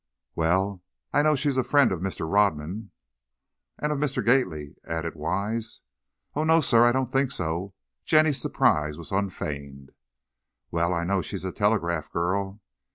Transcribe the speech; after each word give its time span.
"Well, 0.33 0.81
I 1.13 1.21
know 1.21 1.35
she's 1.35 1.57
a 1.57 1.63
friend 1.63 1.91
of 1.91 1.99
Mr. 1.99 2.25
Rodman." 2.27 2.89
"And 3.77 3.91
of 3.91 3.99
Mr. 3.99 4.25
Gately," 4.25 4.73
added 4.83 5.13
Wise. 5.13 5.81
"Oh, 6.33 6.43
no, 6.43 6.59
sir, 6.59 6.83
I 6.87 6.91
don't 6.91 7.11
think 7.11 7.29
so!" 7.31 7.75
Jenny's 8.03 8.41
surprise 8.41 8.97
was 8.97 9.11
unfeigned. 9.11 9.91
"Well, 10.71 10.91
I 10.91 11.03
know 11.03 11.21
she's 11.21 11.45
a 11.45 11.51
telegraph 11.51 12.11
girl." 12.11 12.61